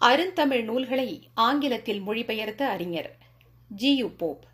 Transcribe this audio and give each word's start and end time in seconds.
அருந்தமிழ் 0.00 0.62
நூல்களை 0.64 1.28
ஆங்கிலத்தில் 1.34 2.00
மொழிபெயர்த்த 2.00 2.68
அறிஞர் 2.68 3.16
ஜியு 3.76 4.06
போப். 4.16 4.44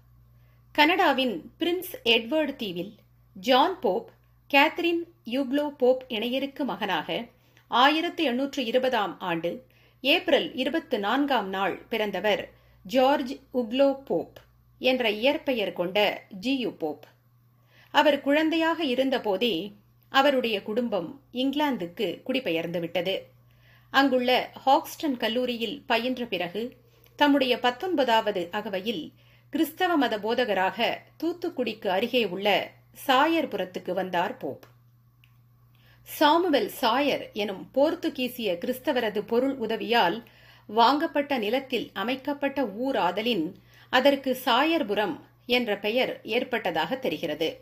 கனடாவின் 0.73 1.51
பிரின்ஸ் 1.61 1.93
எட்வர்டு 2.05 2.57
தீவில் 2.57 2.95
John 3.35 3.81
Pope 3.81 4.11
Catherine 4.51 5.03
Uglow 5.25 5.69
Pope 5.69 6.05
இணையருக்கு 6.09 6.65
மகனாக 6.65 7.27
ஆயிரத்து 7.69 8.25
எண்ணூற்று 8.25 8.65
இருபதாம் 8.65 9.21
ஆண்டு 9.21 9.65
ஏப்ரல் 10.01 10.55
இருபத்து 10.55 10.99
நான்காம் 10.99 11.49
நாள் 11.49 11.77
பிறந்தவர் 11.89 12.53
ஜார்ஜ் 12.83 13.35
உக்லோ 13.55 13.95
போப் 14.05 14.37
என்ற 14.79 15.11
இயற்பெயர் 15.11 15.73
கொண்ட 15.73 16.27
ஜியு 16.41 16.73
போப். 16.79 17.05
அவர் 17.91 18.21
குழந்தையாக 18.21 18.85
இருந்தபோதே 18.85 19.73
அவருடைய 20.09 20.63
குடும்பம் 20.63 21.21
இங்கிலாந்துக்கு 21.33 22.23
குடிபெயர்ந்துவிட்டது. 22.27 23.17
அங்குள்ள 23.93 24.51
ஹாக்ஸ்டன் 24.65 25.17
கல்லூரியில் 25.17 25.83
பயின்ற 25.87 26.25
பிறகு 26.25 26.63
தம்முடைய 27.17 27.61
பத்தொன்பதாவது 27.61 28.49
அகவையில் 28.51 29.13
கிறிஸ்தவ 29.51 29.97
மத 29.97 30.19
போதகராக 30.19 30.99
தூத்துக்குடிக்கு 31.23 31.89
அருகே 31.89 32.25
உள்ள 32.25 32.71
சாயர்புரத்துக்கு 33.07 33.93
வந்தார் 33.93 34.37
போப். 34.37 34.65
சாமுவல் 36.09 36.67
சாயர் 36.67 37.31
எனும் 37.33 37.71
போர்த்துகீசிய 37.75 38.51
கிறிஸ்தவரது 38.63 39.21
பொருள் 39.27 39.57
உதவியால் 39.57 40.19
வாங்கப்பட்ட 40.67 41.39
நிலத்தில் 41.39 41.91
அமைக்கப்பட்ட 41.93 42.67
ஊர் 42.67 42.97
ஆதலின் 42.97 43.47
அதற்கு 43.93 44.39
சாயர்புரம் 44.45 45.17
என்ற 45.47 45.79
பெயர் 45.79 46.21
ஏற்பட்டதாக 46.23 46.97
தெரிகிறது. 46.97 47.59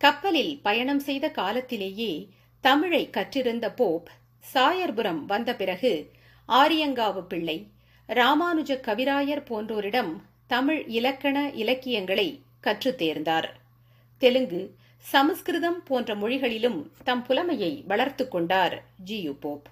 கப்பலில் 0.00 0.60
பயணம் 0.62 1.00
செய்த 1.00 1.28
காலத்திலேயே 1.28 2.28
தமிழை 2.60 3.10
கற்றிருந்த 3.12 3.68
போப் 3.76 4.08
சாயர்புரம் 4.52 5.24
வந்த 5.24 5.54
பிறகு 5.54 6.10
ஆரியங்காவு 6.48 7.22
பிள்ளை 7.22 7.66
ராமானுஜ 8.08 8.80
கவிராயர் 8.80 9.44
போன்றோரிடம் 9.44 10.12
தமிழ் 10.46 10.84
இலக்கண 10.86 11.50
இலக்கியங்களை 11.50 12.42
கற்றுத் 12.60 13.02
தேர்ந்தார். 13.02 13.48
தெலுங்கு 14.18 14.74
சமஸ்கிருதம் 14.98 15.82
போன்ற 15.82 16.14
மொழிகளிலும் 16.14 16.92
தம் 17.04 17.24
புலமையை 17.26 17.84
வளர்த்து 17.86 18.28
கொண்டார் 18.28 18.82
ஜியு 19.06 19.32
போப். 19.40 19.66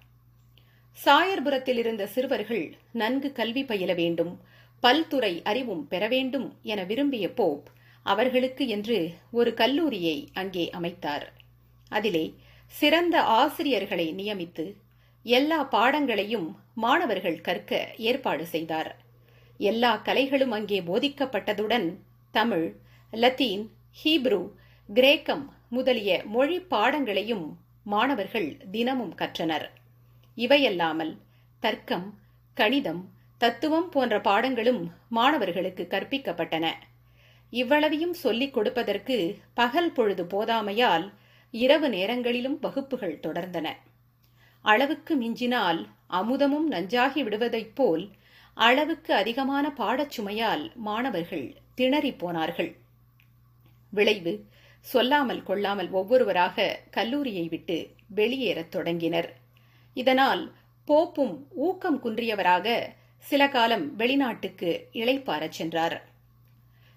சாயர்புரத்தில் 1.05 1.77
இருந்த 1.77 2.07
சிறுவர்கள் 2.07 2.75
நன்கு 2.93 3.33
கல்வி 3.33 3.65
பயில 3.65 3.95
வேண்டும் 3.95 4.41
பல்துறை 4.83 5.43
அறிவும் 5.43 5.89
பெற 5.89 6.09
வேண்டும் 6.09 6.57
என 6.63 6.83
விரும்பிய 6.83 7.33
போப் 7.33 7.69
அவர்களுக்கு 8.03 8.69
என்று 8.69 9.15
ஒரு 9.31 9.55
கல்லூரியை 9.55 10.29
அங்கே 10.33 10.71
அமைத்தார். 10.73 11.27
அதிலே 11.89 12.35
சிறந்த 12.79 13.17
ஆசிரியர்களை 13.41 14.07
நியமித்து 14.15 14.65
எல்லா 15.27 15.59
பாடங்களையும் 15.75 16.49
மாணவர்கள் 16.75 17.41
கற்க 17.41 17.73
ஏற்பாடு 18.09 18.45
செய்தார். 18.47 18.91
எல்லா 19.61 19.91
கலைகளும் 20.07 20.55
அங்கே 20.59 20.79
போதிக்கப்பட்டதுடன் 20.81 21.89
தமிழ் 22.35 22.67
லத்தீன் 23.13 23.65
ஹீப்ரு 24.01 24.41
கிரேக்கம் 24.89 25.45
முதலிய 25.69 26.11
மொழி 26.35 26.59
பாடங்களையும் 26.73 27.47
மாணவர்கள் 27.85 28.49
தினமும் 28.71 29.15
கற்றனர். 29.15 29.67
இவையல்லாமல் 30.39 31.13
தர்க்கம் 31.63 32.09
கணிதம் 32.57 33.03
தத்துவம் 33.41 33.89
போன்ற 33.89 34.15
பாடங்களும் 34.21 34.83
மாணவர்களுக்கு 35.09 35.85
கற்பிக்கப்பட்டன. 35.91 36.67
இவ்வளவையும் 37.53 38.15
சொல்லிக் 38.15 38.55
கொடுப்பதற்கு 38.55 39.17
பகல் 39.55 39.93
பொழுது 39.93 40.25
போதாமையால் 40.25 41.07
இரவு 41.53 41.89
நேரங்களிலும் 41.89 42.59
வகுப்புகள் 42.59 43.19
தொடர்ந்தன. 43.23 43.69
அளவுக்கு 44.63 45.17
மிஞ்சினால் 45.21 45.81
அமுதமும் 46.11 46.71
நஞ்சாகி 46.71 47.23
விடுவதைப் 47.23 47.75
போல் 47.75 48.11
அளவுக்கு 48.55 49.15
அதிகமான 49.15 49.73
பாடச்சுமையால் 49.79 50.75
மாணவர்கள் 50.75 51.55
திணறி 51.75 52.13
போனார்கள். 52.13 52.77
விளைவு 53.91 54.45
சொல்லாமல் 54.81 55.43
கொள்ளாமல் 55.43 55.91
ஒவ்வொருவராக 55.91 56.81
கல்லூரியை 56.91 57.49
விட்டு 57.49 57.95
வெளியேறத் 58.17 58.69
தொடங்கினர். 58.69 59.37
இதனால் 59.95 60.53
போப்பும் 60.89 61.47
ஊக்கம் 61.51 62.03
குன்றியவராக 62.05 62.87
சில 63.19 63.49
காலம் 63.49 63.97
வெளிநாட்டுக்கு 63.97 64.89
இளைப்பாரச் 64.93 65.57
சென்றார். 65.59 66.09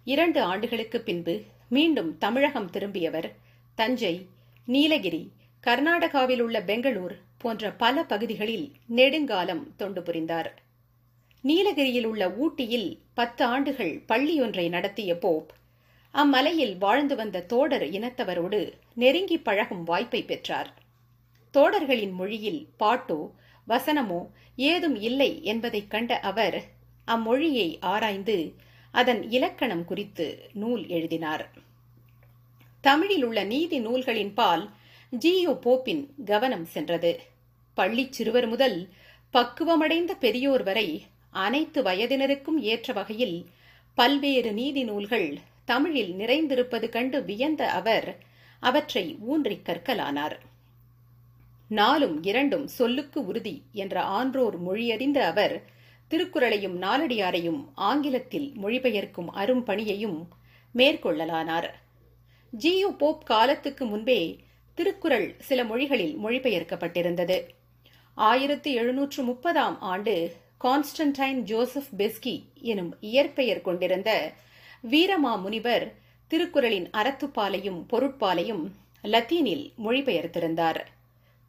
இரண்டு 0.06 0.42
ஆண்டுகளுக்கு 0.42 1.02
பின்பு 1.02 1.44
மீண்டும் 1.70 2.18
தமிழகம் 2.18 2.72
திரும்பியவர் 2.72 3.32
தஞ்சை 3.76 4.28
நீலகிரி 4.66 5.32
கர்நாடகாவில் 5.68 6.42
உள்ள 6.42 6.62
பெங்களூர் 6.62 7.18
போன்ற 7.38 7.72
பல 7.72 8.04
பகுதிகளில் 8.04 8.72
நெடுங்காலம் 8.88 9.76
தொண்டு 9.76 10.02
புரிந்தார். 10.02 10.62
நீலகிரியில் 11.42 12.06
உள்ள 12.06 12.32
ஊட்டியில் 12.32 13.00
பத்து 13.14 13.46
ஆண்டுகள் 13.46 14.02
பள்ளியொன்றை 14.08 14.70
நடத்திய 14.70 15.18
போப் 15.18 15.52
அம்மலையில் 16.12 16.78
வாழ்ந்து 16.78 17.16
வந்த 17.16 17.42
தோடர் 17.42 17.84
இனத்தவரோடு 17.84 18.72
நெருங்கி 18.96 19.38
பழகும் 19.38 19.84
வாய்ப்பை 19.84 20.24
பெற்றார். 20.24 20.74
தோடர்களின் 21.54 22.12
மொழியில் 22.12 22.68
பாட்டோ 22.80 23.32
வசனமோ 23.68 24.30
ஏதும் 24.56 24.96
இல்லை 24.96 25.44
என்பதைக் 25.44 25.90
கண்ட 25.90 26.20
அவர் 26.20 26.64
அம்மொழியை 27.08 27.78
ஆராய்ந்து 27.80 28.54
அதன் 28.92 29.30
இலக்கணம் 29.30 29.86
குறித்து 29.86 30.50
நூல் 30.54 30.88
எழுதினார். 30.88 31.52
தமிழில் 32.86 33.24
உள்ள 33.24 33.44
நீதி 33.44 33.80
நூல்களின் 33.80 34.34
பால் 34.34 34.70
ஜியோ 35.10 35.52
போப்பின் 35.52 36.14
கவனம் 36.26 36.66
சென்றது. 36.66 37.20
பள்ளிச் 37.78 38.12
சிறுவர் 38.12 38.48
முதல் 38.48 38.90
பக்குவமடைந்த 39.34 40.12
பெரியோர் 40.20 40.64
வரை 40.64 41.06
அனைத்து 41.30 41.84
வயதினருக்கும் 41.84 42.58
ஏற்ற 42.58 42.94
வகையில் 42.94 43.46
பல்வேறு 43.94 44.54
நீதி 44.54 44.84
நூல்கள் 44.84 45.40
தமிழில் 45.66 46.14
நிறைந்திருப்பது 46.14 46.90
கண்டு 46.90 47.24
வியந்த 47.24 47.72
அவர் 47.72 48.18
அவற்றை 48.60 49.18
ஊன்றிக் 49.20 49.66
கற்கலானார். 49.66 50.38
நாலும் 51.68 52.24
இரண்டும் 52.24 52.68
சொல்லுக்கு 52.68 53.26
உறுதி 53.26 53.62
என்ற 53.72 54.02
ஆன்றோர் 54.02 54.62
மொழியறிந்த 54.62 55.18
அவர் 55.18 55.64
திருக்குறளையும் 56.10 56.82
நாலடியாரையும் 56.82 57.66
ஆங்கிலத்தில் 57.74 58.54
மொழிபெயர்க்கும் 58.64 59.32
அரும்பணியையும் 59.36 60.28
மேற்கொள்ளலானார். 60.76 61.70
ஜியு 62.60 62.90
போப் 62.98 63.26
காலத்துக்கு 63.26 63.86
முன்பே 63.86 64.38
திருக்குறள் 64.74 65.36
சில 65.40 65.64
மொழிகளில் 65.64 66.18
மொழிபெயர்க்கப்பட்டிருந்தது. 66.18 67.42
ஆயிரத்தி 68.14 68.74
எழுநூற்று 68.74 69.24
முப்பதாம் 69.24 69.82
ஆண்டு 69.82 70.36
கான்ஸ்டன்டைன் 70.64 71.40
ஜோசப் 71.42 71.84
பெஸ்கி 71.98 72.44
எனும் 72.54 72.98
இயற்பெயர் 73.00 73.62
கொண்டிருந்த 73.62 74.34
வீரமா 74.92 75.42
முனிவர் 75.42 75.94
திருக்குறளின் 76.28 76.90
அறத்துப்பாலையும் 76.90 77.84
பொருட்பாலையும் 77.90 78.72
லத்தீனில் 79.02 79.74
மொழிபெயர்த்திருந்தார். 79.86 80.82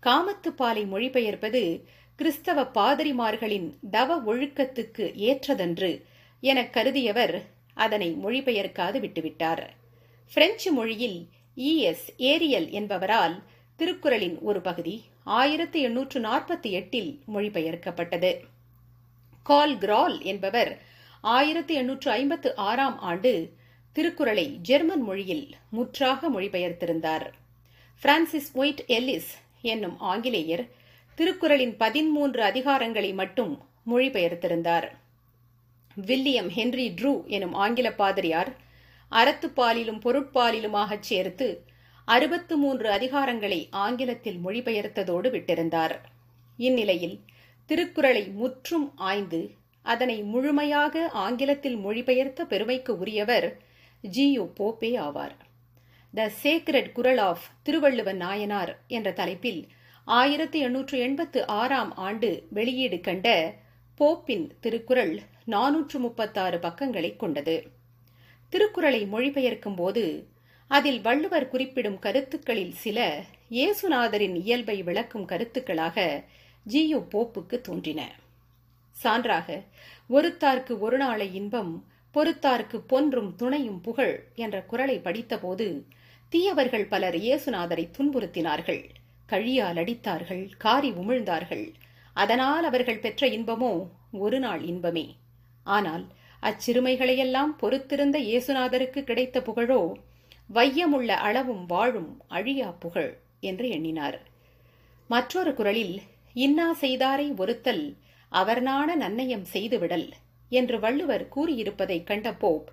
காமத்துப்பாலை 0.03 0.87
மொழிபெயர்ப்பது 0.87 1.81
கிறிஸ்தவ 2.17 2.63
பாதிரிமார்களின் 2.75 3.73
தவ 3.91 4.35
ஒழுக்கத்துக்கு 4.35 5.13
ஏற்றதன்று 5.29 6.03
எனக் 6.41 6.77
கருதியவர் 6.77 7.43
அதனை 7.75 8.17
மொழிபெயர்க்காது 8.25 9.01
விட்டுவிட்டார். 9.01 9.67
பிரெஞ்சு 10.33 10.73
மொழியில் 10.73 11.29
இஎஸ் 11.57 12.07
ஏரியல் 12.19 12.71
என்பவரால் 12.71 13.43
திருக்குறளின் 13.77 14.39
ஒரு 14.41 14.61
பகுதி 14.61 15.05
ஆயிரத்தி 15.25 15.81
எண்ணூற்று 15.81 16.21
நாற்பத்தி 16.21 16.71
எட்டில் 16.71 17.21
மொழிபெயர்க்கப்பட்டது. 17.35 18.37
கால் 19.43 19.79
கிரால் 19.79 20.23
என்பவர் 20.23 20.83
ஆயிரத்தி 21.21 21.75
எண்ணூற்று 21.75 22.11
ஐம்பத்து 22.11 22.57
ஆறாம் 22.57 22.99
ஆண்டு 22.99 23.53
திருக்குறளை 23.93 24.47
ஜெர்மன் 24.63 25.03
மொழியில் 25.03 25.55
முற்றாக 25.71 26.31
மொழிபெயர்த்திருந்தார். 26.31 27.27
பிரான்சிஸ் 28.01 28.51
ஒயிட் 28.55 28.85
எல்லிஸ் 28.89 29.31
என்னும் 29.63 29.99
ஆங்கிலேயர் 29.99 30.69
திருக்குறளின் 31.15 31.77
பதிமூன்று 31.77 32.43
அதிகாரங்களை 32.43 33.15
மட்டும் 33.15 33.67
மொழிபெயர்த்திருந்தார். 33.91 34.89
வில்லியம் 35.95 36.49
ஹென்றி 36.49 36.91
ட்ரூ 36.91 37.27
எனும் 37.27 37.55
ஆங்கில 37.55 37.93
பாதிரியார் 37.93 38.65
அறத்துப்பாலிலும் 39.11 40.01
பொருட்பாலிலுமாகச் 40.01 41.07
சேர்த்து 41.11 41.65
அறுபத்து 42.05 42.57
மூன்று 42.57 42.91
அதிகாரங்களை 42.91 43.69
ஆங்கிலத்தில் 43.71 44.39
மொழிபெயர்த்ததோடு 44.45 45.31
விட்டிருந்தார். 45.31 45.95
இந்நிலையில் 46.57 47.21
திருக்குறளை 47.67 48.29
முற்றும் 48.29 48.93
ஆய்ந்து 48.97 49.51
அதனை 49.83 50.23
முழுமையாக 50.23 51.09
ஆங்கிலத்தில் 51.09 51.77
மொழிபெயர்த்த 51.77 52.45
பெருமைக்கு 52.45 52.99
உரியவர் 52.99 53.59
ஜியோ 54.01 54.43
போப்பே 54.43 54.99
ஆவார். 54.99 55.37
The 56.15 56.31
sacred 56.43 56.93
Kural 56.93 57.19
of 57.19 57.45
Tiruvalluvan 57.63 58.17
Nayanar 58.17 58.83
என்ற 58.87 59.13
தலைப்பில் 59.13 59.69
ஆயிரத்தி 60.05 60.59
எண்ணூற்று 60.59 60.99
எண்பத்து 60.99 61.47
ஆறாம் 61.47 61.97
ஆண்டு 61.97 62.47
வெளியீடு 62.51 63.01
கண்ட 63.01 63.55
போப்பின் 63.95 64.51
திருக்குறள் 64.61 65.21
நானூற்று 65.47 65.99
முப்பத்தாறு 65.99 66.59
பக்கங்களை 66.59 67.17
கொண்டது. 67.17 67.75
திருக்குறளை 68.53 69.03
மொழிபெயர்க்கும் 69.07 69.75
போது 69.75 70.05
அதில் 70.71 71.01
வள்ளுவர் 71.01 71.49
குறிப்பிடும் 71.49 71.99
கருத்துக்களில் 71.99 72.75
சில 72.75 72.99
இயேசுநாதரின் 73.51 74.37
இயல்பை 74.43 74.83
விளக்கும் 74.83 75.27
கருத்துக்களாக 75.29 76.07
ஜியு 76.67 77.01
போப்புக்கு 77.13 77.57
தோன்றின. 77.61 78.01
சான்றாக 78.97 79.49
ஒருத்தார்க்கு 80.11 80.75
ஒரு 80.79 80.97
நாளை 80.97 81.29
இன்பம் 81.35 81.73
பொறுத்தார்க்கு 82.15 82.79
பொன்றும் 82.87 83.31
துணையும் 83.37 83.81
புகழ் 83.81 84.17
என்ற 84.35 84.57
குரலை 84.63 84.97
படித்தபோது 84.99 85.67
தீயவர்கள் 86.33 86.87
பலர் 86.87 87.15
இயேசுநாதரை 87.15 87.85
துன்புறுத்தினார்கள். 87.99 88.83
கழியால் 89.27 89.79
அடித்தார்கள் 89.83 90.45
காரி 90.59 90.91
உமிழ்ந்தார்கள். 90.93 91.67
அதனால் 92.17 92.65
அவர்கள் 92.65 93.03
பெற்ற 93.05 93.29
இன்பமோ 93.29 93.73
ஒரு 94.25 94.39
நாள் 94.39 94.63
இன்பமே. 94.63 95.07
ஆனால் 95.67 96.05
அச்சிறுமைகளையெல்லாம் 96.43 97.53
பொறுத்திருந்த 97.61 98.19
இயேசுநாதருக்கு 98.19 99.05
கிடைத்த 99.05 99.43
புகழோ 99.43 99.97
வையமுள்ள 100.55 101.07
அளவும் 101.07 101.67
வாழும் 101.67 102.21
அழியா 102.29 102.71
புகழ் 102.71 103.19
என்று 103.41 103.69
எண்ணினார். 103.69 104.21
மற்றொரு 105.09 105.55
குரலில் 105.55 106.01
இன்னா 106.35 106.77
செய்தாரை 106.81 107.35
ஒருத்தல் 107.37 107.97
அவர்னான 108.33 108.89
நன்னயம் 109.01 109.47
செய்துவிடல் 109.53 110.09
என்று 110.49 110.81
வள்ளுவர் 110.81 111.29
கூறியிருப்பதைக் 111.37 112.05
கண்ட 112.05 112.33
போப் 112.33 112.69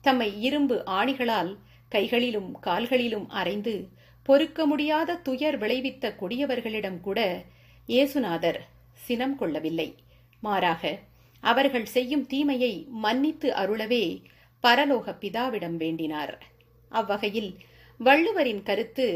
தம்மை 0.00 0.40
இரும்பு 0.40 0.82
ஆணிகளால் 0.86 1.56
கைகளிலும் 1.88 2.56
கால்களிலும் 2.60 3.30
அரைந்து 3.30 3.88
பொறுக்க 4.22 4.66
முடியாத 4.66 5.16
துயர் 5.16 5.58
விளைவித்த 5.58 6.14
கொடியவர்களிடம் 6.20 7.00
கூட 7.00 7.44
இயேசுநாதர் 7.88 8.60
சினம் 8.92 9.36
கொள்ளவில்லை. 9.36 9.94
மாறாக 10.40 10.98
அவர்கள் 11.50 11.88
செய்யும் 11.94 12.26
தீமையை 12.26 12.74
மன்னித்து 13.04 13.48
அருளவே 13.62 14.04
பரலோக 14.64 15.14
பிதாவிடம் 15.22 15.76
வேண்டினார். 15.76 16.34
அவ்வகையில் 16.90 17.50
வள்ளுவரின் 18.00 18.62
கருத்து 18.62 19.06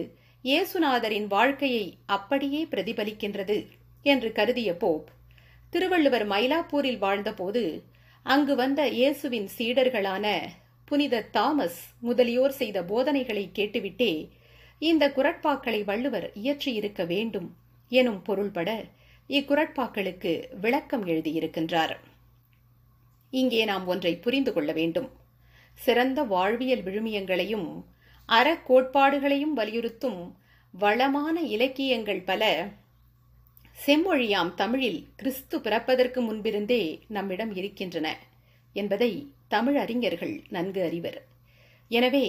இயேசுநாதரின் 0.45 1.27
வாழ்க்கையை 1.27 1.87
அப்படியே 2.17 2.61
பிரதிபலிக்கின்றது 2.65 3.59
என்று 4.07 4.29
கருதிய 4.33 4.71
போப் 4.77 5.09
திருவள்ளுவர் 5.73 6.27
மயிலாப்பூரில் 6.27 7.01
வாழ்ந்தபோது 7.05 7.63
அங்கு 8.27 8.55
வந்த 8.55 8.81
இயேசுவின் 8.89 9.49
சீடர்களான 9.57 10.27
புனித 10.89 11.25
தாமஸ் 11.37 11.81
முதலியோர் 12.01 12.55
செய்த 12.61 12.79
போதனைகளை 12.83 13.45
கேட்டுவிட்டே 13.59 14.13
இந்த 14.83 15.05
குரட்பாக்களை 15.17 15.81
வள்ளுவர் 15.85 16.27
இயற்றியிருக்க 16.43 17.05
வேண்டும் 17.07 17.49
எனும் 17.93 18.23
பொருள்பட 18.23 18.71
இக்குரட்பாக்களுக்கு 19.31 20.33
விளக்கம் 20.61 21.05
எழுதியிருக்கின்றார். 21.07 21.95
இங்கே 23.31 23.65
நாம் 23.65 23.87
ஒன்றை 23.87 24.13
புரிந்து 24.17 24.53
கொள்ள 24.53 24.73
வேண்டும். 24.73 25.09
சிறந்த 25.79 26.23
வாழ்வியல் 26.23 26.83
விழுமியங்களையும் 26.83 27.69
அறக்கோட்பாடுகளையும் 28.29 29.55
வலியுறுத்தும் 29.57 30.21
வளமான 30.75 31.41
இலக்கியங்கள் 31.41 32.23
பல 32.23 32.43
செம்மொழியாம் 33.79 34.55
தமிழில் 34.55 35.01
கிறிஸ்து 35.17 35.61
பிறப்பதற்கு 35.61 36.21
முன்பிருந்தே 36.21 36.83
நம்மிடம் 37.09 37.53
இருக்கின்றன 37.55 38.09
என்பதை 38.73 39.13
தமிழ் 39.49 39.77
அறிஞர்கள் 39.77 40.35
நன்கு 40.49 40.81
அறிவர். 40.83 41.19
எனவே 41.91 42.27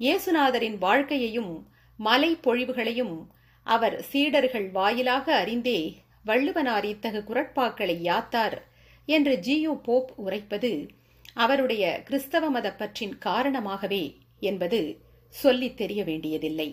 இயேசுநாதரின் 0.00 0.78
வாழ்க்கையையும் 0.78 1.52
மலை 1.98 2.30
பொழிவுகளையும் 2.42 3.16
அவர் 3.66 3.96
சீடர்கள் 4.02 4.70
வாயிலாக 4.70 5.26
அறிந்தே 5.42 5.80
வள்ளுவனார் 6.26 6.84
இத்தகு 6.84 7.20
குரட்பாக்களை 7.28 7.96
யாத்தார் 8.00 8.56
என்று 9.08 9.34
ஜியு 9.36 9.74
போப் 9.82 10.10
உரைப்பது 10.16 10.72
அவருடைய 11.34 12.02
கிறிஸ்தவ 12.02 12.50
மத 12.50 12.72
பற்றின் 12.72 13.18
காரணமாகவே 13.18 14.04
என்பது 14.40 14.80
சொல்லித் 15.34 15.76
தெரிய 15.76 16.04
வேண்டியதில்லை. 16.04 16.68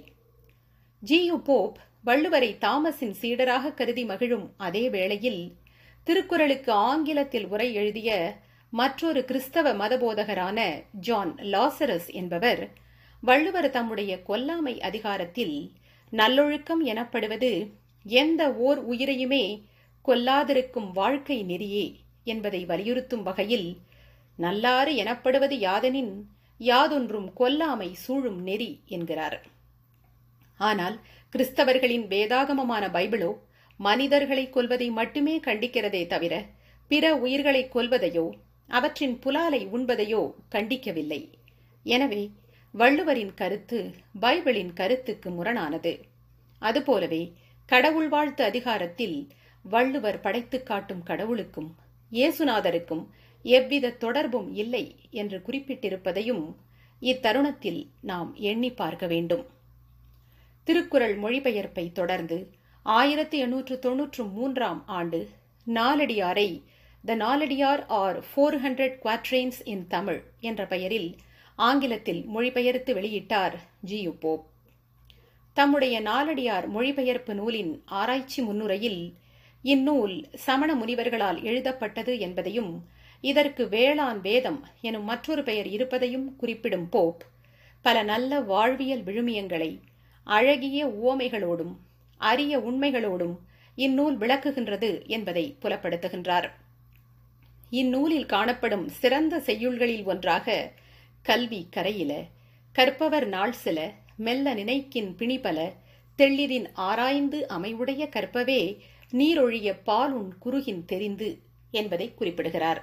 ஜியு 1.03 1.37
போப் 1.43 1.77
வள்ளுவரை 2.05 2.51
தாமஸின் 2.61 3.15
சீடராக 3.21 3.73
கருதி 3.73 4.05
மகிழும் 4.05 4.53
அதே 4.57 4.89
வேளையில் 4.89 5.55
திருக்குறளுக்கு 6.03 6.71
ஆங்கிலத்தில் 6.71 7.47
உரை 7.47 7.73
எழுதிய 7.73 8.11
மற்றொரு 8.73 9.25
கிறிஸ்தவ 9.25 9.73
மதபோதகரான 9.73 10.59
ஜான் 10.91 11.35
லாசரஸ் 11.37 12.09
என்பவர் 12.11 12.61
வள்ளுவர் 13.23 13.69
தம்முடைய 13.69 14.21
கொல்லாமை 14.27 14.79
அதிகாரத்தில் 14.79 15.71
நல்லொழுக்கம் 16.11 16.81
எனப்படுவது 16.83 17.51
எந்த 18.05 18.53
ஓர் 18.59 18.89
உயிரையுமே 18.91 19.43
கொல்லாதிருக்கும் 20.05 20.91
வாழ்க்கை 20.91 21.43
நெறியே 21.43 21.85
என்பதை 22.23 22.61
வலியுறுத்தும் 22.65 23.23
வகையில் 23.27 23.67
நல்லாறு 24.39 24.91
எனப்படுவது 24.95 25.55
யாதெனின் 25.67 26.13
யாதொன்றும் 26.59 27.29
கொல்லாமை 27.33 27.89
சூழும் 28.03 28.39
நெறி 28.41 28.71
என்கிறார். 28.85 29.37
ஆனால் 30.59 30.97
கிறிஸ்தவர்களின் 31.33 32.05
வேதாகமமான 32.07 32.83
பைபிளோ 32.89 33.31
மனிதர்களை 33.79 34.45
கொல்வதை 34.49 34.87
மட்டுமே 34.91 35.35
கண்டிக்கிறதே 35.39 36.03
தவிர 36.07 36.33
பிற 36.91 37.05
உயிர்களை 37.15 37.63
கொல்வதையோ 37.75 38.25
அவற்றின் 38.69 39.15
புலாலை 39.19 39.61
உண்பதையோ 39.67 40.21
கண்டிக்கவில்லை. 40.49 41.21
எனவே 41.85 42.23
வள்ளுவரின் 42.73 43.33
கருத்து 43.33 43.79
பைபிளின் 44.21 44.73
கருத்துக்கு 44.73 45.29
முரணானது. 45.29 45.93
அதுபோலவே 46.61 47.23
கடவுள் 47.69 48.09
வாழ்த்து 48.09 48.43
அதிகாரத்தில் 48.43 49.17
வள்ளுவர் 49.65 50.19
படைத்து 50.19 50.57
காட்டும் 50.63 51.03
கடவுளுக்கும் 51.03 51.71
இயேசுநாதருக்கும் 52.11 53.03
எவ்வித 53.43 53.89
தொடர்பும் 53.89 54.53
இல்லை 54.53 54.95
என்று 55.11 55.41
குறிப்பிட்டிருப்பதையும் 55.47 56.55
இத்தருணத்தில் 57.01 57.87
நாம் 58.01 58.33
எண்ணி 58.33 58.71
பார்க்க 58.71 59.07
வேண்டும். 59.07 59.45
திருக்குறள் 60.63 61.19
மொழிபெயர்ப்பை 61.19 61.91
தொடர்ந்து 61.91 62.49
ஆயிரத்தி 62.83 63.37
எண்ணூற்று 63.37 63.79
தொன்னூற்று 63.79 64.23
மூன்றாம் 64.23 64.87
ஆண்டு 64.87 65.29
நாலடியாரை 65.67 66.63
the 67.05 67.15
Naladiyar 67.15 67.85
or 67.87 68.19
four 68.19 68.57
hundred 68.63 68.97
quatrains 69.03 69.61
in 69.63 69.87
Tamil 69.87 70.23
என்ற 70.39 70.65
பெயரில் 70.65 71.15
ஆங்கிலத்தில் 71.55 72.25
மொழிபெயர்த்து 72.25 72.93
வெளியிட்டார் 72.93 73.55
ஜியு 73.85 74.13
போப். 74.19 74.45
தம்முடைய 75.53 76.01
நாலடியார் 76.01 76.67
மொழிபெயர்ப்பு 76.67 77.33
நூலின் 77.33 77.83
ஆராய்ச்சி 77.85 78.41
முன்னுரையில் 78.41 79.01
இந்நூல் 79.61 80.29
சமண 80.33 80.75
முனிவர்களால் 80.75 81.43
எழுதப்பட்டது 81.43 82.19
என்பதையும் 82.19 82.85
இதற்கு 83.21 83.69
வேளாண் 83.69 84.21
வேதம் 84.21 84.67
எனும் 84.81 85.03
மற்றொரு 85.03 85.43
பெயர் 85.43 85.67
இருப்பதையும் 85.67 86.35
குறிப்பிடும் 86.35 86.89
போப் 86.89 87.23
பல 87.81 88.03
நல்ல 88.03 88.39
வாழ்வியல் 88.39 89.03
விழுமியங்களை 89.03 89.79
அழகிய 90.23 90.87
உவமைகளோடும் 90.87 91.75
அரிய 92.17 92.59
உண்மைகளோடும் 92.59 93.35
இந்நூல் 93.75 94.17
விளக்குகின்றது 94.17 95.07
என்பதை 95.07 95.55
புலப்படுத்துகின்றார். 95.61 96.49
இந்நூலில் 97.69 98.25
காணப்படும் 98.25 98.89
சிறந்த 98.89 99.37
செய்யுள்களில் 99.37 100.03
ஒன்றாக 100.03 100.71
கல்வி 101.21 101.67
கரையில 101.69 102.23
கற்பவர் 102.71 103.27
நாள் 103.27 103.51
சில 103.51 103.93
மெல்ல 104.17 104.53
நினைக்கின் 104.53 105.15
பிணிபல 105.19 105.71
தெள்ளிதின் 106.17 106.65
ஆராய்ந்து 106.73 107.45
அமைவுடைய 107.49 108.09
கற்பவே 108.09 108.61
நீரொழிய 109.13 109.69
பாலுன் 109.85 110.29
குறுகின் 110.39 110.85
தெரிந்து 110.85 111.29
என்பதை 111.71 112.13
குறிப்பிடுகிறார். 112.13 112.81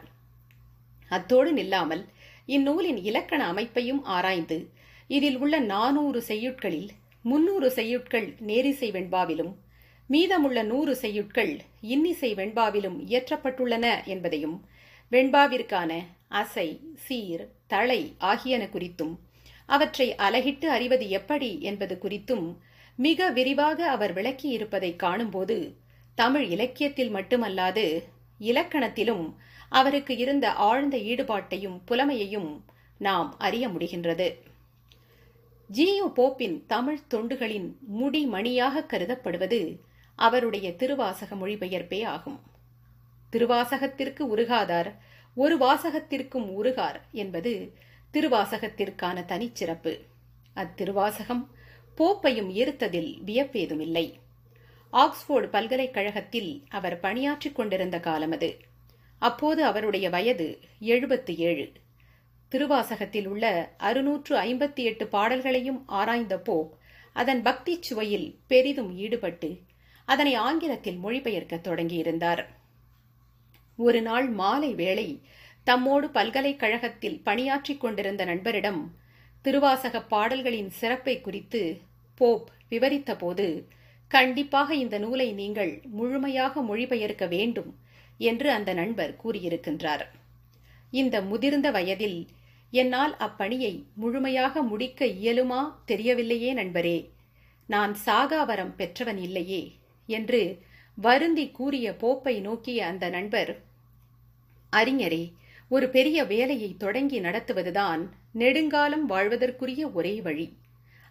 அத்தோடு 1.11 1.53
நில்லாமல் 1.53 2.05
இந்நூலின் 2.47 2.97
இலக்கண 3.03 3.43
அமைப்பையும் 3.53 4.03
ஆராய்ந்து 4.07 4.59
இதில் 5.07 5.39
உள்ள 5.39 5.59
நானூறு 5.59 6.21
செய்யுட்களில் 6.29 6.91
முன்னூறு 7.25 7.69
செய்யுட்கள் 7.71 8.29
நேரிசை 8.41 8.89
வெண்பாவிலும் 8.91 9.53
மீதமுள்ள 10.11 10.59
நூறு 10.63 10.93
செய்யுட்கள் 11.03 11.53
இன்னிசை 11.81 12.31
வெண்பாவிலும் 12.35 12.99
இயற்றப்பட்டுள்ளன 13.09 14.05
என்பதையும் 14.05 14.57
வெண்பாவிற்கான 15.13 15.91
அசை 16.29 16.69
சீர் 16.95 17.45
தளை 17.67 18.01
ஆகியன 18.19 18.65
குறித்தும் 18.65 19.15
அவற்றை 19.67 20.15
அலகிட்டு 20.17 20.67
அறிவது 20.67 21.09
எப்படி 21.09 21.51
என்பது 21.61 21.95
குறித்தும் 22.03 22.47
மிக 22.97 23.31
விரிவாக 23.31 23.79
அவர் 23.91 24.13
விளக்கியிருப்பதை 24.13 24.97
காணும்போது 24.97 25.59
தமிழ் 26.21 26.47
இலக்கியத்தில் 26.47 27.15
மட்டுமல்லாது 27.15 27.85
இலக்கணத்திலும் 28.41 29.25
அவருக்கு 29.69 30.17
இருந்த 30.17 30.47
ஆழ்ந்த 30.69 30.97
ஈடுபாட்டையும் 31.11 31.79
புலமையையும் 31.85 32.51
நாம் 32.99 33.31
அறிய 33.39 33.65
முடிகின்றது. 33.69 34.29
ஜியு 35.71 36.07
போப்பின் 36.15 36.57
தமிழ் 36.67 37.01
தொண்டுகளின் 37.11 37.69
முடிமணியாக 37.99 38.85
கருதப்படுவது 38.87 39.61
அவருடைய 40.19 40.69
திருவாசக 40.77 41.35
மொழிபெயர்ப்பே 41.35 42.01
ஆகும். 42.05 42.39
திருவாசகத்திற்கு 43.33 44.23
உருகாதார் 44.37 44.91
ஒரு 45.35 45.57
வாசகத்திற்கும் 45.57 46.49
உருகார் 46.61 47.01
என்பது 47.13 47.53
திருவாசகத்திற்கான 48.13 49.25
தனிச்சிறப்பு. 49.33 49.93
அத்திருவாசகம் 50.57 51.45
போப்பையும் 51.99 52.51
ஈர்த்ததில் 52.63 53.13
வியப்பேதுமில்லை. 53.27 54.07
ஆக்ஸ்போர்டு 54.91 55.49
பல்கலைக்கழகத்தில் 55.49 56.65
அவர் 56.69 57.01
பணியாற்றிக் 57.01 57.55
கொண்டிருந்த 57.55 58.01
காலம் 58.01 58.33
அது. 58.33 58.57
அப்போது 59.19 59.65
அவருடைய 59.65 60.11
வயது 60.11 60.59
எழுபத்தி 60.81 61.37
ஏழு 61.37 61.73
திருவாசகத்தில் 62.49 63.27
உள்ள 63.27 63.73
அறுநூற்று 63.77 64.37
ஐம்பத்தி 64.37 64.75
எட்டு 64.75 65.07
பாடல்களையும் 65.07 65.85
ஆராய்ந்த 65.87 66.39
போப் 66.39 66.73
அதன் 67.13 67.43
பக்தி 67.43 67.81
சுவையில் 67.91 68.35
பெரிதும் 68.47 68.97
ஈடுபட்டு 68.97 69.61
அதனை 70.05 70.35
ஆங்கிலத்தில் 70.35 70.99
மொழிபெயர்க்க 71.05 71.57
தொடங்கியிருந்தார். 71.57 72.45
ஒரு 73.77 74.03
நாள் 74.03 74.29
மாலை 74.29 74.75
வேளை 74.75 75.23
தம்மோடு 75.67 76.07
பல்கலைக்கழகத்தில் 76.13 77.21
பணியாற்றிக் 77.23 77.81
கொண்டிருந்த 77.81 78.25
நண்பரிடம் 78.25 78.91
திருவாசக 79.43 80.03
பாடல்களின் 80.03 80.71
சிறப்பை 80.71 81.21
குறித்து 81.21 81.81
போப் 82.15 82.49
விவரித்தபோது 82.71 83.65
கண்டிப்பாக 84.09 84.75
இந்த 84.75 84.99
நூலை 84.99 85.33
நீங்கள் 85.33 85.83
முழுமையாக 85.91 86.63
மொழிபெயர்க்க 86.63 87.29
வேண்டும் 87.29 87.71
என்று 88.19 88.51
அந்த 88.51 88.73
நண்பர் 88.73 89.17
கூறியிருக்கின்றார். 89.25 90.05
இந்த 90.91 91.21
முதிர்ந்த 91.21 91.71
வயதில் 91.71 92.29
என்னால் 92.71 93.17
அப்பணியை 93.17 93.85
முழுமையாக 93.95 94.63
முடிக்க 94.63 95.07
இயலுமா 95.07 95.61
தெரியவில்லையே 95.87 96.53
நண்பரே. 96.53 97.11
நான் 97.67 97.97
சாகாவரம் 98.07 98.75
பெற்றவன் 98.77 99.17
இல்லையே 99.17 99.63
என்று 100.07 100.63
வருந்தி 100.95 101.51
கூறிய 101.51 101.97
போப்பை 102.01 102.41
நோக்கிய 102.41 102.87
அந்த 102.87 103.09
நண்பர் 103.09 103.53
அறிஞரே 104.73 105.33
ஒரு 105.69 105.89
பெரிய 105.89 106.25
வேலையை 106.25 106.77
தொடங்கி 106.77 107.21
நடத்துவதுதான் 107.21 108.03
நெடுங்காலம் 108.33 109.07
வாழ்வதற்குரிய 109.11 109.93
ஒரே 109.93 110.21
வழி. 110.21 110.47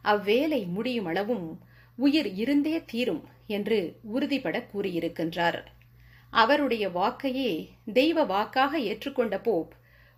அவ்வேலை 0.03 0.61
முடியும் 0.67 1.05
அளவும் 1.05 1.47
உயிர் 1.97 2.29
இருந்தே 2.33 2.75
தீரும் 2.85 3.23
என்று 3.47 3.79
உறுதிபட 4.13 4.57
கூறியிருக்கின்றார். 4.71 5.59
அவருடைய 6.33 6.85
வாக்கையே 6.89 7.51
தெய்வ 7.93 8.23
வாக்காக 8.23 8.79
ஏற்றுக்கொண்ட 8.79 9.35
போப் 9.43 9.73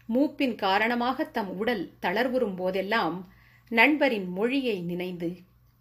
மூப்பின் 0.10 0.56
காரணமாக 0.56 1.24
தம் 1.24 1.52
உடல் 1.58 1.84
தளர்வுறும் 2.02 2.56
போதெல்லாம் 2.56 3.18
நண்பரின் 3.72 4.30
மொழியை 4.30 4.78
நினைந்து 4.82 5.30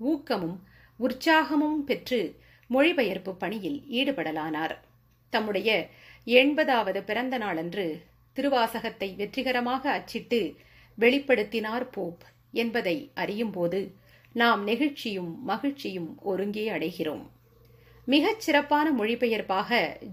ஊக்கமும் 0.00 0.58
உற்சாகமும் 1.00 1.80
பெற்று 1.86 2.20
மொழிபெயர்ப்பு 2.70 3.32
பணியில் 3.34 3.78
ஈடுபடலானார். 3.90 4.74
தம்முடைய 5.32 5.70
எண்பதாவது 6.26 7.00
பிறந்த 7.02 7.38
நாளன்று 7.38 7.86
திருவாசகத்தை 8.36 9.08
வெற்றிகரமாக 9.16 9.90
அச்சிட்டு 9.90 10.40
வெளிப்படுத்தினார் 10.98 11.86
போப் 11.90 12.22
என்பதை 12.52 12.96
அறியும்போது 13.14 13.80
நாம் 14.40 14.62
நெகிழ்ச்சியும் 14.66 15.32
மகிழ்ச்சியும் 15.42 16.10
ஒருங்கே 16.30 16.64
அடைகிறோம். 16.70 17.24
மிகச் 18.06 18.42
சிறப்பான 18.44 18.86
மொழிபெயர்ப்பாக 18.92 19.70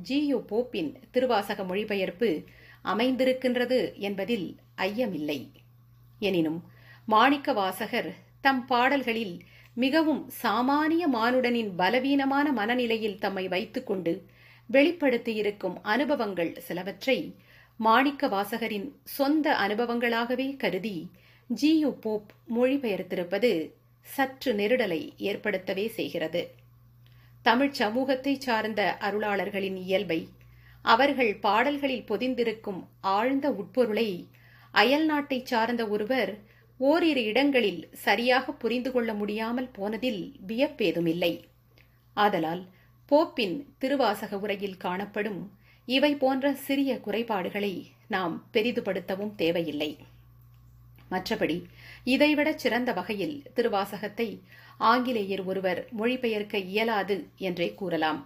ஜியு 0.08 0.38
போப்பின் 0.51 0.91
திருவாசக 1.12 1.63
மொழிபெயர்ப்பு 1.63 2.29
அமைந்திருக்கின்றது 2.86 3.79
என்பதில் 4.08 4.48
ஐயமில்லை. 4.88 5.39
எனினும் 6.22 6.60
மாணிக்க 7.08 7.53
வாசகர் 7.53 8.10
தம் 8.41 8.63
பாடல்களில் 8.65 9.36
மிகவும் 9.77 10.24
சாமானிய 10.44 11.03
மானுடனின் 11.15 11.72
பலவீனமான 11.75 12.48
மனநிலையில் 12.51 13.20
தம்மை 13.20 13.46
வைத்துக்கொண்டு 13.48 14.13
வெளிப்படுத்தியிருக்கும் 14.70 15.77
அனுபவங்கள் 15.94 16.51
சிலவற்றை 16.67 17.20
மாணிக்க 17.79 18.27
வாசகரின் 18.27 18.88
சொந்த 19.15 19.48
அனுபவங்களாகவே 19.65 20.48
கருதி 20.58 20.98
ஜியு 21.50 21.91
போப் 22.03 22.32
மொழிபெயர்த்திருப்பது 22.55 23.51
சற்று 24.13 24.53
நெருடலை 24.53 25.01
ஏற்படுத்தவே 25.29 25.88
செய்கிறது. 25.88 26.41
தமிழ்ச் 27.41 27.81
சமூகத்தைச் 27.81 28.41
சார்ந்த 28.41 28.81
அருளாளர்களின் 29.00 29.75
இயல்பை 29.75 30.19
அவர்கள் 30.81 31.33
பாடல்களில் 31.35 32.07
பொதிந்திருக்கும் 32.07 32.81
ஆழ்ந்த 33.00 33.50
உட்பொருளை 33.51 34.09
அயல் 34.71 35.05
நாட்டை 35.05 35.39
சார்ந்த 35.43 35.88
ஒருவர் 35.88 36.31
ஓரிரு 36.77 37.24
இடங்களில் 37.24 37.89
சரியாக 37.93 38.51
புரிந்து 38.51 38.91
கொள்ள 38.91 39.13
முடியாமல் 39.13 39.69
போனதில் 39.71 40.35
வியப்பேதுமில்லை. 40.47 41.33
ஆதலால் 42.13 42.63
போப்பின் 43.12 43.55
திருவாசக 43.77 44.39
உரையில் 44.39 44.77
காணப்படும் 44.77 45.41
இவை 45.85 46.15
போன்ற 46.15 46.53
சிறிய 46.53 47.00
குறைபாடுகளை 47.00 47.74
நாம் 48.07 48.35
பெரிதுபடுத்தவும் 48.53 49.35
தேவையில்லை. 49.35 49.97
மற்றபடி 51.15 51.57
இதைவிட 52.05 52.50
சிறந்த 52.55 52.91
வகையில் 52.91 53.36
திருவாசகத்தை 53.55 54.29
ஆங்கிலேயர் 54.84 55.43
ஒருவர் 55.45 55.81
மொழிபெயர்க்க 56.00 56.55
இயலாது 56.72 57.17
என்றே 57.39 57.67
கூறலாம். 57.74 58.22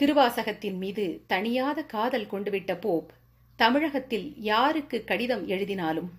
திருவாசகத்தின் 0.00 0.78
மீது 0.78 1.04
தனியாத 1.28 1.78
காதல் 1.86 2.30
கொண்டுவிட்ட 2.30 2.72
போப் 2.78 3.10
தமிழகத்தில் 3.58 4.28
யாருக்கு 4.42 4.98
கடிதம் 5.04 5.44
எழுதினாலும்? 5.46 6.10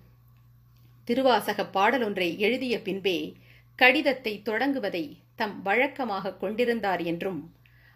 திருவாசக 1.08 1.60
பாடலொன்றை 1.74 2.28
எழுதிய 2.38 2.74
பின்பே 2.82 3.16
கடிதத்தை 3.78 4.34
தொடங்குவதை 4.44 5.04
தம் 5.34 5.56
வழக்கமாக 5.62 6.34
கொண்டிருந்தார் 6.34 7.02
என்றும் 7.04 7.40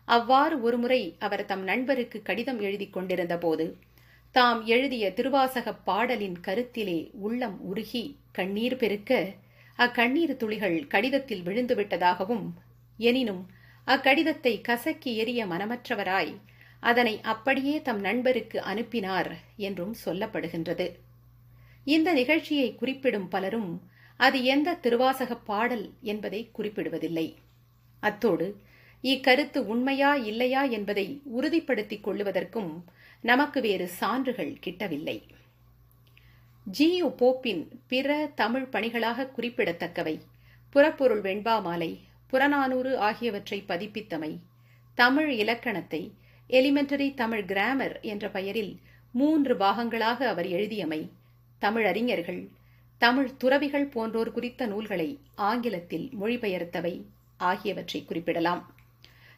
அவ்வாறு 0.08 0.56
ஒருமுறை 0.62 1.00
அவர் 1.18 1.44
தம் 1.44 1.62
நண்பருக்கு 1.62 2.18
கடிதம் 2.22 2.60
எழுதி 2.60 2.86
கொண்டிருந்த 2.90 3.36
போது 3.38 3.66
தாம் 4.36 4.64
எழுதிய 4.64 5.12
திருவாசகப் 5.16 5.82
பாடலின் 5.84 6.40
கருத்திலே 6.46 7.10
உள்ளம் 7.12 7.60
உருகி 7.60 8.16
கண்ணீர் 8.32 8.76
பெருக்க 8.76 9.32
அக்கண்ணீர் 9.78 10.36
துளிகள் 10.36 10.86
கடிதத்தில் 10.86 11.42
விழுந்துவிட்டதாகவும் 11.42 12.46
எனினும் 12.96 13.46
அக்கடிதத்தை 13.86 14.60
கசக்கி 14.60 15.24
எறிய 15.24 15.46
மனமற்றவராய் 15.46 16.34
அதனை 16.80 17.20
அப்படியே 17.20 17.82
தம் 17.82 18.00
நண்பருக்கு 18.00 18.62
அனுப்பினார் 18.62 19.36
என்றும் 19.56 19.94
சொல்லப்படுகின்றது. 20.04 20.96
இந்த 21.84 22.12
நிகழ்ச்சியை 22.12 22.74
குறிப்பிடும் 22.74 23.28
பலரும் 23.28 23.82
அது 24.16 24.44
எந்த 24.44 24.78
திருவாசகப் 24.82 25.44
பாடல் 25.44 25.92
என்பதை 26.02 26.50
குறிப்பிடுவதில்லை. 26.58 27.34
அத்தோடு 28.00 28.60
இக்கருத்து 29.02 29.58
உண்மையா 29.58 30.14
இல்லையா 30.14 30.62
என்பதை 30.62 31.20
உறுதிப்படுத்திக் 31.24 32.08
கொள்ளுவதற்கும் 32.08 32.82
நமக்கு 33.22 33.60
வேறு 33.60 33.88
சான்றுகள் 33.88 34.56
கிட்டவில்லை. 34.64 35.22
ஜியு 36.78 37.08
போப்பின் 37.08 37.68
பிற 37.86 38.30
தமிழ் 38.34 38.68
பணிகளாக 38.72 39.26
குறிப்பிடத்தக்கவை. 39.26 40.20
புறப்பொருள் 40.70 41.20
வெண்பாமாலை 41.20 41.98
புறநானூறு 42.26 42.98
ஆகியவற்றை 42.98 43.64
பதிப்பித்தமை 43.68 44.38
தமிழ் 44.94 45.30
இலக்கணத்தை 45.30 46.12
எலிமெண்டரி 46.48 47.14
தமிழ் 47.14 47.44
கிராமர் 47.44 48.00
என்ற 48.00 48.28
பெயரில் 48.28 48.80
மூன்று 49.12 49.56
பாகங்களாக 49.56 50.28
அவர் 50.28 50.46
எழுதியமை 50.46 51.10
தமிழறிஞர்கள் 51.60 52.48
தமிழ் 52.98 53.36
துறவிகள் 53.36 53.86
போன்றோர் 53.86 54.32
குறித்த 54.32 54.66
நூல்களை 54.66 55.18
ஆங்கிலத்தில் 55.34 56.10
மொழிபெயர்த்தவை 56.20 57.02
ஆகியவற்றை 57.36 58.04
குறிப்பிடலாம். 58.04 58.75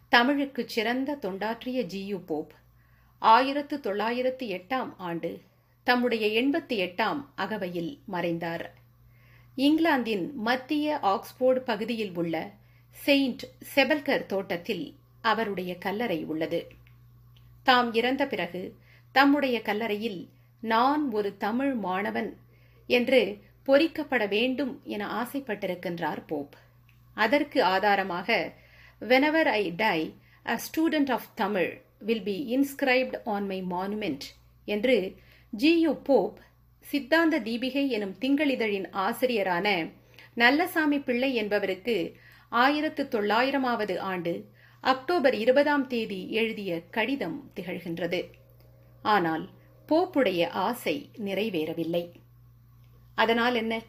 தமிழுக்கு 0.08 0.62
சிறந்த 0.68 1.18
தொண்டாற்றிய 1.22 1.80
ஜியு 1.94 2.18
போப். 2.26 2.52
ஆயிரத்து 3.18 3.80
தொள்ளாயிரத்து 3.80 4.46
எட்டாம் 4.46 4.92
ஆண்டு 4.96 5.40
தம்முடைய 5.84 6.42
எண்பத்தி 6.42 6.76
எட்டாம் 6.86 7.24
அகவையில் 7.34 8.00
மறைந்தார். 8.04 8.74
இங்கிலாந்தின் 9.56 10.34
மத்திய 10.34 10.98
ஆக்ஸ்போர்டு 11.02 11.60
பகுதியில் 11.60 12.14
உள்ள 12.14 12.50
செயின்ட் 12.90 13.44
செபல்கர் 13.74 14.26
தோட்டத்தில் 14.26 14.94
அவருடைய 15.20 15.78
கல்லறை 15.78 16.24
உள்ளது. 16.24 16.66
தாம் 17.62 17.94
இறந்த 17.94 18.26
பிறகு 18.26 18.74
தம்முடைய 19.12 19.62
கல்லறையில் 19.62 20.28
நான் 20.60 21.10
ஒரு 21.10 21.36
தமிழ் 21.36 21.74
மாணவன் 21.74 22.36
என்று 22.86 23.44
பொறிக்கப்பட 23.66 24.28
வேண்டும் 24.28 24.80
என 24.84 25.22
ஆசைப்பட்டிருக்கின்றார் 25.22 26.26
போப். 26.26 26.54
அதற்கு 27.14 27.64
ஆதாரமாக 27.64 28.52
whenever 29.02 29.46
I 29.46 29.72
die 29.76 30.14
a 30.46 30.60
student 30.64 31.10
of 31.10 31.28
Tamil 31.34 31.80
will 31.98 32.22
be 32.22 32.34
inscribed 32.56 33.16
on 33.24 33.46
my 33.46 33.62
monument 33.70 34.24
என்று 34.64 35.14
G U 35.58 35.92
Pope 36.02 36.38
Siddhanta 36.80 37.40
Deepika 37.40 37.88
எனும் 37.88 38.14
திங்களிதழின் 38.20 38.86
ஆசிரியரான 38.92 39.92
நல்லசாமி 40.34 40.98
பிள்ளை 41.00 41.34
என்பவருக்கு 41.34 41.96
ஆயிரத்து 42.48 43.04
தொள்ளாயிரமாவது 43.04 43.98
ஆண்டு 43.98 44.46
அக்டோபர் 44.80 45.34
இருபதாம் 45.34 45.86
தேதி 45.86 46.30
எழுதிய 46.30 46.80
கடிதம் 46.90 47.50
திகழ்கின்றது. 47.56 48.20
ஆனால் 49.02 49.48
போப்புடைய 49.88 50.48
ஆசை 50.48 51.10
நிறைவேறவில்லை. 51.18 52.04
அதனால் 53.14 53.54
என்ன? 53.54 53.82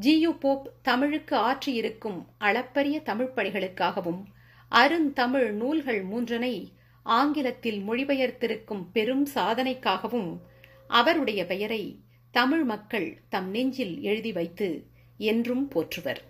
ஜியு 0.00 0.30
போப் 0.38 0.72
தமிழுக்கு 0.82 1.36
ஆற்றியிருக்கும் 1.36 2.26
அளப்பரிய 2.38 3.00
தமிழ் 3.00 3.32
பணிகளுக்காகவும் 3.36 4.22
அருந்தமிழ் 4.68 5.50
நூல்கள் 5.52 6.04
மூன்றனை 6.04 6.72
ஆங்கிலத்தில் 7.02 7.80
மொழிபெயர்த்திருக்கும் 7.88 8.84
பெரும் 8.92 9.26
சாதனைக்காகவும் 9.34 10.40
அவருடைய 10.86 11.46
பெயரை 11.46 12.00
தமிழ் 12.30 12.64
மக்கள் 12.64 13.20
தம் 13.28 13.50
நெஞ்சில் 13.50 14.00
எழுதி 14.00 14.32
வைத்து 14.32 14.86
என்றும் 15.16 15.70
போற்றுவர். 15.70 16.22